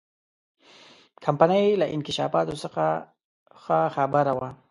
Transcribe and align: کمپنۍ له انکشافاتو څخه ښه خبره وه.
کمپنۍ 1.25 1.65
له 1.81 1.85
انکشافاتو 1.95 2.61
څخه 2.63 2.83
ښه 3.61 3.79
خبره 3.95 4.33
وه. 4.37 4.49